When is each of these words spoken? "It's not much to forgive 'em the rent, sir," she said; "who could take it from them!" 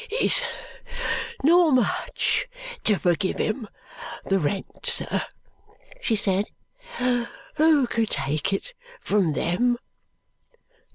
"It's 0.09 0.41
not 1.43 1.75
much 1.75 2.47
to 2.85 2.97
forgive 2.97 3.39
'em 3.39 3.67
the 4.25 4.39
rent, 4.39 4.83
sir," 4.87 5.25
she 6.01 6.15
said; 6.15 6.45
"who 6.97 7.85
could 7.85 8.09
take 8.09 8.51
it 8.51 8.73
from 8.99 9.33
them!" 9.33 9.77